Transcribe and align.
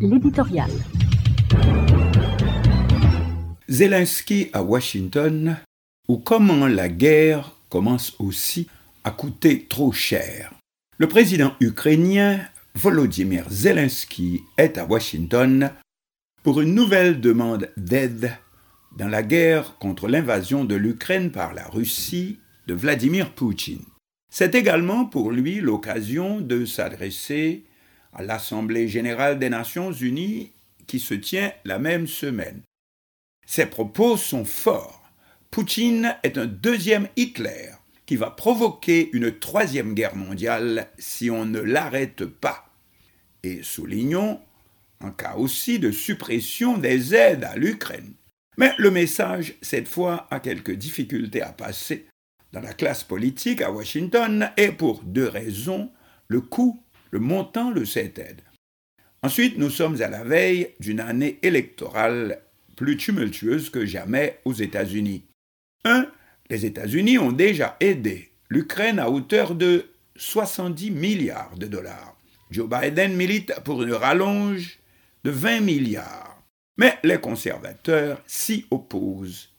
l'éditorial. 0.00 0.70
Zelensky 3.68 4.48
à 4.52 4.62
Washington, 4.62 5.56
ou 6.08 6.18
comment 6.18 6.66
la 6.66 6.88
guerre 6.88 7.56
commence 7.68 8.14
aussi 8.18 8.68
à 9.04 9.10
coûter 9.10 9.66
trop 9.68 9.92
cher. 9.92 10.52
Le 10.98 11.06
président 11.06 11.54
ukrainien 11.60 12.40
Volodymyr 12.74 13.44
Zelensky 13.50 14.42
est 14.56 14.78
à 14.78 14.84
Washington 14.84 15.70
pour 16.42 16.60
une 16.60 16.74
nouvelle 16.74 17.20
demande 17.20 17.68
d'aide 17.76 18.32
dans 18.96 19.08
la 19.08 19.22
guerre 19.22 19.76
contre 19.78 20.08
l'invasion 20.08 20.64
de 20.64 20.74
l'Ukraine 20.74 21.30
par 21.30 21.54
la 21.54 21.66
Russie 21.68 22.38
de 22.66 22.74
Vladimir 22.74 23.32
Poutine. 23.32 23.84
C'est 24.32 24.54
également 24.54 25.04
pour 25.04 25.32
lui 25.32 25.60
l'occasion 25.60 26.40
de 26.40 26.64
s'adresser 26.64 27.64
à 28.12 28.22
l'Assemblée 28.22 28.88
générale 28.88 29.38
des 29.38 29.50
Nations 29.50 29.92
unies 29.92 30.52
qui 30.86 30.98
se 30.98 31.14
tient 31.14 31.52
la 31.64 31.78
même 31.78 32.06
semaine. 32.06 32.62
Ses 33.46 33.66
propos 33.66 34.16
sont 34.16 34.44
forts. 34.44 35.10
Poutine 35.50 36.16
est 36.22 36.38
un 36.38 36.46
deuxième 36.46 37.08
Hitler 37.16 37.70
qui 38.06 38.16
va 38.16 38.30
provoquer 38.30 39.10
une 39.12 39.38
troisième 39.38 39.94
guerre 39.94 40.16
mondiale 40.16 40.88
si 40.98 41.30
on 41.30 41.46
ne 41.46 41.60
l'arrête 41.60 42.24
pas. 42.24 42.68
Et 43.42 43.62
soulignons 43.62 44.40
en 45.00 45.10
cas 45.10 45.36
aussi 45.36 45.78
de 45.78 45.90
suppression 45.90 46.76
des 46.76 47.14
aides 47.14 47.44
à 47.44 47.56
l'Ukraine. 47.56 48.14
Mais 48.58 48.74
le 48.78 48.90
message, 48.90 49.54
cette 49.62 49.88
fois, 49.88 50.26
a 50.30 50.40
quelques 50.40 50.74
difficultés 50.74 51.40
à 51.40 51.52
passer 51.52 52.06
dans 52.52 52.60
la 52.60 52.74
classe 52.74 53.04
politique 53.04 53.62
à 53.62 53.70
Washington 53.70 54.50
et 54.56 54.72
pour 54.72 55.02
deux 55.04 55.28
raisons, 55.28 55.90
le 56.28 56.40
coût, 56.40 56.82
le 57.10 57.18
montant 57.18 57.70
de 57.70 57.84
cette 57.84 58.18
aide. 58.18 58.42
Ensuite, 59.22 59.58
nous 59.58 59.70
sommes 59.70 60.00
à 60.00 60.08
la 60.08 60.24
veille 60.24 60.74
d'une 60.80 61.00
année 61.00 61.38
électorale 61.42 62.40
plus 62.76 62.96
tumultueuse 62.96 63.68
que 63.68 63.84
jamais 63.84 64.38
aux 64.44 64.54
États-Unis. 64.54 65.24
Un, 65.84 66.06
les 66.48 66.64
États-Unis 66.64 67.18
ont 67.18 67.32
déjà 67.32 67.76
aidé 67.80 68.30
l'Ukraine 68.48 68.98
à 68.98 69.10
hauteur 69.10 69.54
de 69.54 69.86
70 70.16 70.90
milliards 70.90 71.56
de 71.56 71.66
dollars. 71.66 72.16
Joe 72.50 72.68
Biden 72.68 73.14
milite 73.14 73.54
pour 73.64 73.82
une 73.82 73.92
rallonge 73.92 74.78
de 75.24 75.30
20 75.30 75.60
milliards. 75.60 76.42
Mais 76.78 76.98
les 77.04 77.18
conservateurs 77.18 78.22
s'y 78.26 78.64
opposent. 78.70 79.50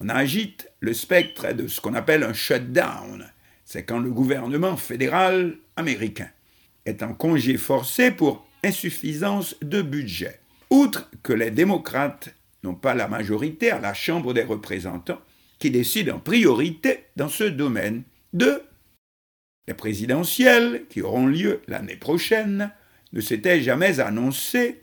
On 0.00 0.08
agite 0.08 0.68
le 0.80 0.92
spectre 0.92 1.52
de 1.52 1.68
ce 1.68 1.80
qu'on 1.80 1.94
appelle 1.94 2.24
un 2.24 2.32
shutdown. 2.32 3.30
C'est 3.64 3.84
quand 3.84 4.00
le 4.00 4.10
gouvernement 4.10 4.76
fédéral 4.76 5.56
américain 5.76 6.28
est 6.86 7.02
en 7.02 7.14
congé 7.14 7.56
forcé 7.56 8.10
pour 8.10 8.46
insuffisance 8.62 9.56
de 9.62 9.82
budget. 9.82 10.40
Outre 10.70 11.10
que 11.22 11.32
les 11.32 11.50
démocrates 11.50 12.34
n'ont 12.62 12.74
pas 12.74 12.94
la 12.94 13.08
majorité 13.08 13.70
à 13.70 13.80
la 13.80 13.94
Chambre 13.94 14.34
des 14.34 14.42
représentants, 14.42 15.20
qui 15.58 15.70
décide 15.70 16.10
en 16.10 16.18
priorité 16.18 17.04
dans 17.16 17.28
ce 17.28 17.44
domaine. 17.44 18.02
Deux, 18.32 18.62
les 19.68 19.74
présidentielles, 19.74 20.84
qui 20.90 21.00
auront 21.02 21.26
lieu 21.26 21.60
l'année 21.68 21.96
prochaine, 21.96 22.70
ne 23.12 23.20
s'étaient 23.20 23.62
jamais 23.62 24.00
annoncées 24.00 24.82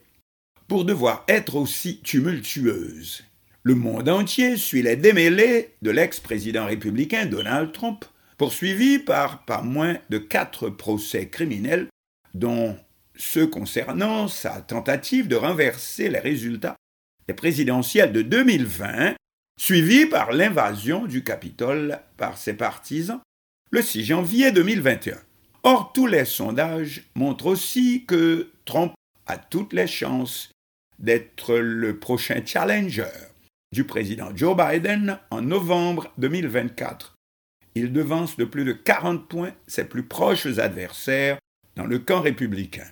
pour 0.68 0.86
devoir 0.86 1.26
être 1.28 1.56
aussi 1.56 2.00
tumultueuses. 2.00 3.24
Le 3.64 3.76
monde 3.76 4.10
entier 4.10 4.58
suit 4.58 4.82
les 4.82 4.96
démêlés 4.96 5.76
de 5.82 5.92
l'ex-président 5.92 6.66
républicain 6.66 7.26
Donald 7.26 7.72
Trump, 7.74 8.06
poursuivi 8.42 8.98
par 8.98 9.46
pas 9.46 9.62
moins 9.62 10.00
de 10.10 10.18
quatre 10.18 10.68
procès 10.68 11.28
criminels, 11.28 11.90
dont 12.34 12.76
ceux 13.16 13.46
concernant 13.46 14.28
sa 14.28 14.62
tentative 14.62 15.28
de 15.28 15.36
renverser 15.36 16.10
les 16.10 16.18
résultats 16.18 16.76
des 17.28 17.36
présidentielles 17.36 18.12
de 18.12 18.24
2020 18.24 19.14
suivi 19.60 20.08
par 20.08 20.32
l'invasion 20.32 21.06
du 21.06 21.24
Capitole 21.24 22.00
par 22.18 22.40
ses 22.40 22.56
partisans 22.56 23.20
le 23.70 23.84
6 23.84 24.06
janvier 24.06 24.52
2021. 24.52 25.20
Or, 25.62 25.94
tous 25.94 26.08
les 26.08 26.26
sondages 26.26 27.04
montrent 27.14 27.46
aussi 27.46 28.06
que 28.08 28.50
Trump 28.66 28.94
a 29.28 29.38
toutes 29.38 29.74
les 29.74 29.86
chances 29.86 30.50
d'être 30.98 31.58
le 31.58 32.00
prochain 32.00 32.42
challenger 32.44 33.06
du 33.72 33.84
président 33.84 34.36
Joe 34.36 34.58
Biden 34.58 35.20
en 35.30 35.44
novembre 35.44 36.12
2024. 36.18 37.14
Il 37.76 37.94
devance 37.94 38.38
de 38.38 38.46
plus 38.46 38.66
de 38.66 38.74
40 38.74 39.28
points 39.28 39.54
ses 39.68 39.86
plus 39.86 40.04
proches 40.04 40.58
adversaires 40.58 41.38
dans 41.76 41.86
le 41.86 42.00
camp 42.00 42.22
républicain. 42.22 42.88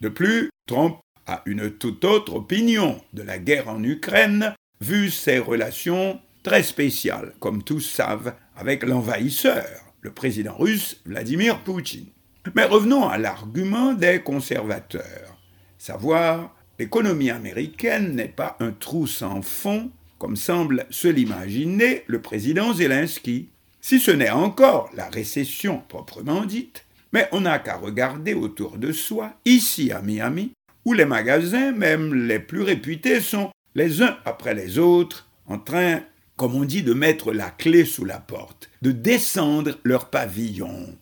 De 0.00 0.08
plus, 0.08 0.50
Trump 0.66 0.98
a 1.26 1.42
une 1.46 1.70
toute 1.70 2.04
autre 2.04 2.34
opinion 2.34 3.00
de 3.12 3.22
la 3.22 3.38
guerre 3.38 3.68
en 3.68 3.82
Ukraine 3.82 4.54
vu 4.80 5.10
ses 5.10 5.38
relations 5.38 6.20
très 6.42 6.62
spéciales, 6.62 7.34
comme 7.40 7.62
tous 7.62 7.80
savent, 7.80 8.34
avec 8.56 8.82
l'envahisseur, 8.82 9.66
le 10.00 10.12
président 10.12 10.56
russe 10.56 11.00
Vladimir 11.04 11.62
Poutine. 11.62 12.08
Mais 12.54 12.64
revenons 12.64 13.06
à 13.08 13.18
l'argument 13.18 13.92
des 13.92 14.20
conservateurs, 14.22 15.36
savoir 15.76 16.56
l'économie 16.78 17.30
américaine 17.30 18.14
n'est 18.14 18.28
pas 18.28 18.56
un 18.60 18.72
trou 18.72 19.06
sans 19.06 19.42
fond, 19.42 19.90
comme 20.18 20.36
semble 20.36 20.86
se 20.90 21.08
l'imaginer 21.08 22.04
le 22.06 22.22
président 22.22 22.72
Zelensky, 22.72 23.50
si 23.80 23.98
ce 23.98 24.10
n'est 24.10 24.30
encore 24.30 24.90
la 24.94 25.08
récession 25.08 25.82
proprement 25.88 26.44
dite, 26.44 26.84
mais 27.12 27.28
on 27.32 27.42
n'a 27.42 27.58
qu'à 27.58 27.76
regarder 27.76 28.34
autour 28.34 28.78
de 28.78 28.92
soi, 28.92 29.34
ici 29.44 29.90
à 29.90 30.00
Miami, 30.00 30.52
où 30.84 30.92
les 30.92 31.04
magasins, 31.04 31.72
même 31.72 32.14
les 32.26 32.38
plus 32.38 32.62
réputés, 32.62 33.20
sont 33.20 33.50
les 33.74 34.02
uns 34.02 34.16
après 34.24 34.54
les 34.54 34.78
autres, 34.78 35.28
en 35.46 35.58
train, 35.58 36.02
comme 36.36 36.54
on 36.54 36.64
dit, 36.64 36.82
de 36.82 36.94
mettre 36.94 37.32
la 37.32 37.50
clé 37.50 37.84
sous 37.84 38.04
la 38.04 38.18
porte, 38.18 38.70
de 38.82 38.92
descendre 38.92 39.78
leur 39.84 40.10
pavillon. 40.10 40.96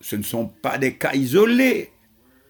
Ce 0.00 0.16
ne 0.16 0.22
sont 0.22 0.46
pas 0.46 0.78
des 0.78 0.94
cas 0.94 1.14
isolés, 1.14 1.90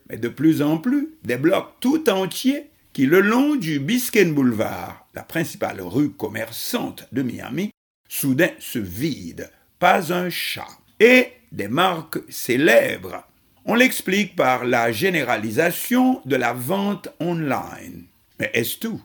mais 0.09 0.16
de 0.16 0.28
plus 0.28 0.62
en 0.62 0.78
plus 0.78 1.15
des 1.25 1.37
blocs 1.37 1.75
tout 1.81 2.09
entiers 2.10 2.71
qui, 2.93 3.06
le 3.06 3.21
long 3.21 3.56
du 3.56 3.78
Biscayne 3.78 4.34
Boulevard, 4.34 5.06
la 5.15 5.22
principale 5.22 5.81
rue 5.81 6.10
commerçante 6.10 7.09
de 7.12 7.22
Miami, 7.22 7.71
soudain 8.09 8.50
se 8.59 8.78
vident, 8.78 9.45
pas 9.78 10.12
un 10.12 10.31
chat. 10.31 10.69
Et 11.00 11.33
des 11.53 11.69
marques 11.69 12.19
célèbres. 12.28 13.25
On 13.65 13.75
l'explique 13.75 14.37
par 14.37 14.65
la 14.65 14.93
généralisation 14.93 16.21
de 16.25 16.37
la 16.37 16.53
vente 16.53 17.09
online. 17.21 18.05
Mais 18.39 18.50
est-ce 18.55 18.78
tout? 18.78 19.03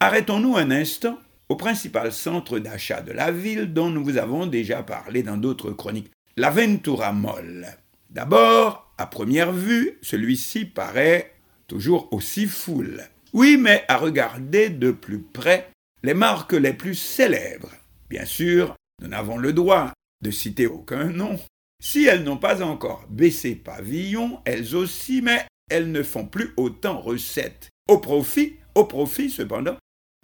Arrêtons-nous 0.00 0.56
un 0.56 0.70
instant 0.70 1.18
au 1.48 1.56
principal 1.56 2.12
centre 2.12 2.58
d'achat 2.58 3.00
de 3.00 3.12
la 3.12 3.30
ville 3.30 3.72
dont 3.72 3.90
nous 3.90 4.04
vous 4.04 4.18
avons 4.18 4.46
déjà 4.46 4.82
parlé 4.82 5.22
dans 5.22 5.36
d'autres 5.36 5.70
chroniques, 5.70 6.10
l'Aventura 6.36 7.12
Mall. 7.12 7.78
D'abord, 8.10 8.92
à 8.98 9.06
première 9.06 9.52
vue, 9.52 9.98
celui-ci 10.02 10.64
paraît 10.64 11.32
toujours 11.66 12.12
aussi 12.12 12.46
foule. 12.46 13.02
Oui, 13.32 13.56
mais 13.58 13.84
à 13.88 13.96
regarder 13.96 14.68
de 14.68 14.90
plus 14.90 15.20
près 15.20 15.70
les 16.02 16.14
marques 16.14 16.52
les 16.52 16.72
plus 16.72 16.94
célèbres. 16.94 17.72
Bien 18.08 18.24
sûr, 18.24 18.76
nous 19.02 19.08
n'avons 19.08 19.38
le 19.38 19.52
droit 19.52 19.92
de 20.24 20.30
citer 20.30 20.66
aucun 20.66 21.04
nom. 21.04 21.38
Si 21.80 22.06
elles 22.06 22.24
n'ont 22.24 22.38
pas 22.38 22.62
encore 22.62 23.04
baissé 23.10 23.54
pavillon, 23.54 24.40
elles 24.46 24.74
aussi, 24.74 25.20
mais 25.20 25.44
elles 25.70 25.92
ne 25.92 26.02
font 26.02 26.26
plus 26.26 26.52
autant 26.56 26.98
recette. 26.98 27.68
Au 27.88 27.98
profit, 27.98 28.54
au 28.74 28.84
profit 28.84 29.30
cependant, 29.30 29.76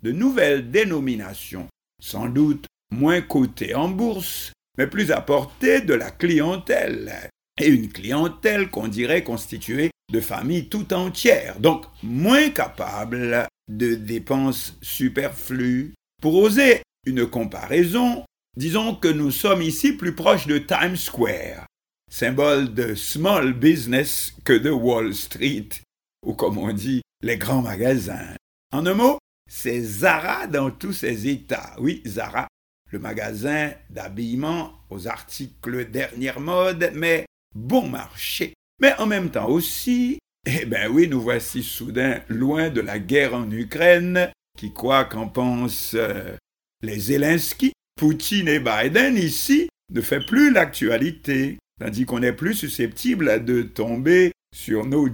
de 0.02 0.10
nouvelles 0.10 0.70
dénominations, 0.70 1.68
sans 2.02 2.28
doute 2.28 2.64
moins 2.90 3.20
cotées 3.20 3.74
en 3.74 3.88
bourse, 3.88 4.52
mais 4.78 4.86
plus 4.86 5.12
à 5.12 5.20
portée 5.20 5.82
de 5.82 5.92
la 5.92 6.10
clientèle, 6.10 7.28
et 7.60 7.68
une 7.68 7.92
clientèle 7.92 8.70
qu'on 8.70 8.88
dirait 8.88 9.22
constituée 9.22 9.90
de 10.10 10.20
familles 10.20 10.68
tout 10.68 10.94
entières, 10.94 11.60
donc 11.60 11.84
moins 12.02 12.48
capable 12.48 13.46
de 13.68 13.94
dépenses 13.94 14.78
superflues. 14.80 15.92
Pour 16.22 16.36
oser 16.36 16.82
une 17.06 17.26
comparaison, 17.26 18.24
disons 18.56 18.94
que 18.94 19.08
nous 19.08 19.30
sommes 19.30 19.62
ici 19.62 19.92
plus 19.92 20.14
proches 20.14 20.46
de 20.46 20.58
Times 20.58 20.96
Square, 20.96 21.66
symbole 22.10 22.74
de 22.74 22.94
small 22.94 23.52
business 23.52 24.34
que 24.44 24.52
de 24.52 24.70
Wall 24.70 25.14
Street, 25.14 25.68
ou 26.24 26.34
comme 26.34 26.58
on 26.58 26.72
dit, 26.72 27.02
les 27.22 27.36
grands 27.36 27.62
magasins. 27.62 28.34
En 28.72 28.86
un 28.86 28.94
mot, 28.94 29.18
c'est 29.50 29.80
Zara 29.80 30.46
dans 30.46 30.70
tous 30.70 30.92
ses 30.92 31.28
états. 31.28 31.74
Oui, 31.78 32.02
Zara, 32.06 32.48
le 32.90 32.98
magasin 32.98 33.72
d'habillement 33.88 34.72
aux 34.90 35.08
articles 35.08 35.90
dernière 35.90 36.40
mode, 36.40 36.92
mais 36.94 37.26
bon 37.54 37.88
marché. 37.88 38.54
Mais 38.80 38.94
en 38.98 39.06
même 39.06 39.30
temps 39.30 39.48
aussi, 39.48 40.18
eh 40.46 40.64
bien 40.64 40.88
oui, 40.88 41.08
nous 41.08 41.20
voici 41.20 41.62
soudain 41.62 42.22
loin 42.28 42.70
de 42.70 42.80
la 42.80 42.98
guerre 42.98 43.34
en 43.34 43.50
Ukraine, 43.50 44.30
qui 44.58 44.72
quoi 44.72 45.04
qu'en 45.04 45.28
pensent 45.28 45.94
euh, 45.94 46.36
les 46.82 46.98
Zelensky, 46.98 47.72
Poutine 48.00 48.48
et 48.48 48.60
Biden 48.60 49.18
ici, 49.18 49.68
ne 49.92 50.00
fait 50.00 50.24
plus 50.24 50.50
l'actualité, 50.50 51.58
tandis 51.78 52.06
qu'on 52.06 52.22
est 52.22 52.32
plus 52.32 52.54
susceptible 52.54 53.44
de 53.44 53.60
tomber 53.60 54.32
sur 54.56 54.86
nos 54.86 55.06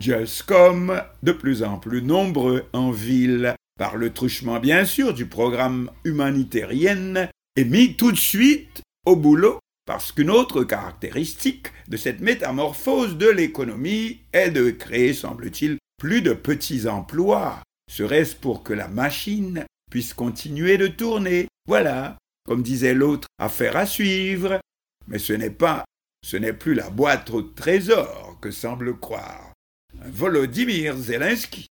comme 0.46 1.02
de 1.24 1.32
plus 1.32 1.64
en 1.64 1.78
plus 1.78 2.00
nombreux 2.00 2.66
en 2.72 2.92
ville, 2.92 3.56
par 3.76 3.96
le 3.96 4.12
truchement 4.12 4.60
bien 4.60 4.84
sûr 4.84 5.14
du 5.14 5.26
programme 5.26 5.90
humanitaire, 6.04 6.70
et 6.70 7.64
mis 7.64 7.96
tout 7.96 8.12
de 8.12 8.16
suite 8.16 8.82
au 9.04 9.16
boulot 9.16 9.58
parce 9.84 10.12
qu'une 10.12 10.30
autre 10.30 10.62
caractéristique 10.62 11.66
de 11.88 11.96
cette 11.96 12.20
métamorphose 12.20 13.16
de 13.16 13.28
l'économie 13.28 14.20
est 14.32 14.50
de 14.50 14.70
créer, 14.70 15.12
semble-t-il, 15.12 15.78
plus 15.98 16.22
de 16.22 16.34
petits 16.34 16.86
emplois. 16.86 17.60
Serait-ce 17.90 18.36
pour 18.36 18.62
que 18.62 18.72
la 18.72 18.86
machine 18.86 19.64
puisse 19.90 20.14
continuer 20.14 20.78
de 20.78 20.86
tourner? 20.86 21.48
Voilà, 21.66 22.16
comme 22.46 22.62
disait 22.62 22.94
l'autre, 22.94 23.28
affaire 23.38 23.76
à 23.76 23.86
suivre. 23.86 24.60
Mais 25.08 25.18
ce 25.18 25.32
n'est 25.32 25.50
pas, 25.50 25.84
ce 26.24 26.36
n'est 26.36 26.52
plus 26.52 26.74
la 26.74 26.90
boîte 26.90 27.30
au 27.30 27.42
trésor 27.42 28.38
que 28.40 28.50
semble 28.50 28.98
croire 28.98 29.52
Volodymyr 29.94 30.96
Zelensky. 30.96 31.66